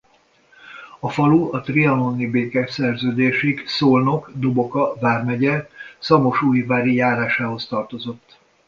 [0.99, 5.67] A falu a trianoni békeszerződésig Szolnok-Doboka vármegye
[5.99, 8.39] Szamosújvári járásához tartozott.